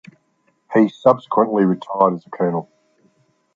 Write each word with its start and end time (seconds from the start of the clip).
He 0.73 0.89
subsequently 0.89 1.63
retired 1.63 2.15
as 2.15 2.25
a 2.25 2.31
colonel. 2.31 2.71